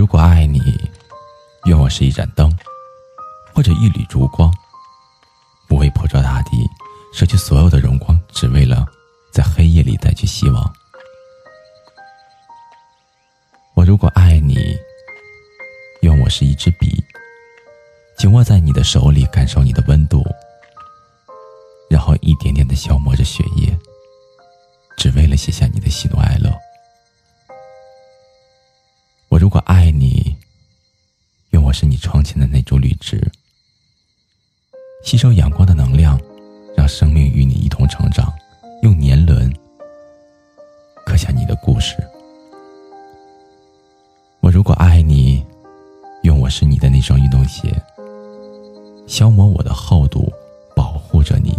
[0.00, 0.62] 如果爱你，
[1.66, 2.50] 愿我是一盏灯，
[3.54, 4.50] 或者一缕烛光，
[5.68, 6.66] 不为破照大地，
[7.12, 8.86] 舍去所有的荣光，只为了
[9.30, 10.74] 在黑夜里带去希望。
[13.74, 14.74] 我如果爱你，
[16.00, 17.04] 愿我是一支笔，
[18.16, 20.24] 紧握在你的手里，感受你的温度，
[21.90, 23.78] 然后一点点的消磨着血液，
[24.96, 26.50] 只为了写下你的喜怒哀乐。
[29.40, 30.36] 如果爱你，
[31.52, 33.26] 愿我是你窗前的那株绿植，
[35.02, 36.20] 吸收阳光的能量，
[36.76, 38.30] 让生命与你一同成长，
[38.82, 39.50] 用年轮
[41.06, 41.96] 刻下你的故事。
[44.40, 45.42] 我如果爱你，
[46.22, 47.74] 愿我是你的那双运动鞋，
[49.06, 50.30] 消磨我的厚度，
[50.76, 51.56] 保护着你，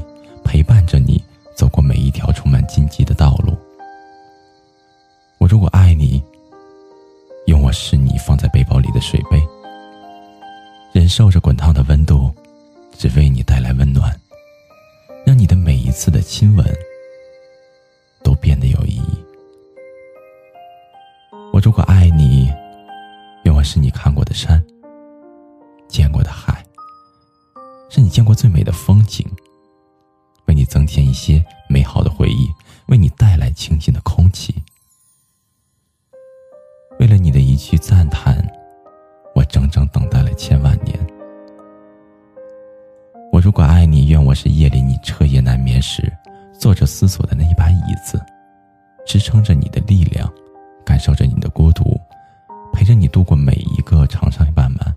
[11.12, 12.34] 受着滚烫的温度，
[12.98, 14.18] 只为你带来温暖，
[15.26, 16.66] 让你的每一次的亲吻
[18.24, 19.24] 都变得有意义。
[21.52, 22.50] 我如果爱你。
[23.44, 24.64] 愿我是你看过的山，
[25.88, 26.64] 见过的海，
[27.90, 29.28] 是你见过最美的风景，
[30.46, 32.48] 为你增添一些美好的回忆，
[44.32, 46.10] 我是夜里你彻夜难眠时，
[46.58, 48.18] 坐着思索的那一把椅子，
[49.06, 50.32] 支撑着你的力量，
[50.86, 52.00] 感受着你的孤独。
[52.72, 54.96] 陪着你度过每一个长长漫漫，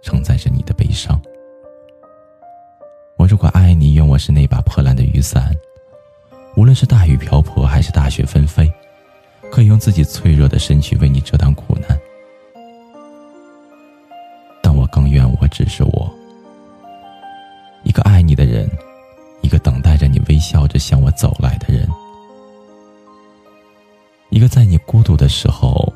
[0.00, 1.20] 承载着你的悲伤。
[3.16, 5.50] 我如果爱你，愿我是那把破烂的雨伞，
[6.54, 8.72] 无论是大雨瓢泼还是大雪纷飞，
[9.50, 11.98] 可以用自己脆弱的身躯为你遮挡苦难。
[14.62, 16.14] 但我更愿我只是我，
[19.48, 21.88] 一个等待着你微笑着向我走来的人，
[24.28, 25.90] 一个在你孤独的时候。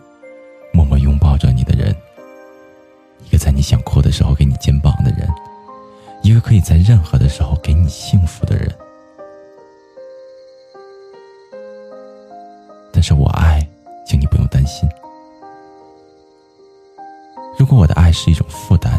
[0.73, 1.95] 默默拥抱着你的人，
[3.27, 5.29] 一个在你想哭的时候给你肩膀的人，
[6.23, 8.75] 一个可以在任何的时候给你幸福的人。
[12.91, 13.61] 但是我爱，
[14.07, 14.89] 请你不用担心。
[17.59, 18.99] 如果我的爱是一种负担，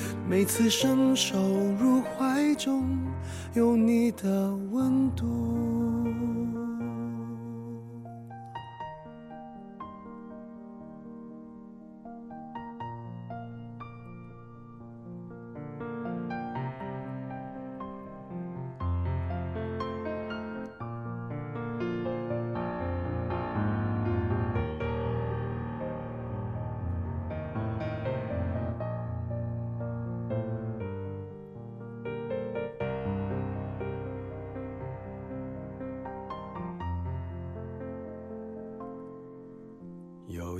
[0.31, 1.37] 每次伸手
[1.77, 2.97] 入怀中，
[3.53, 5.90] 有你的温度。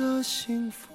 [0.00, 0.88] 的幸福，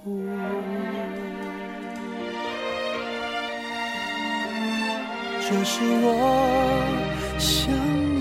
[5.42, 8.14] 这是我想。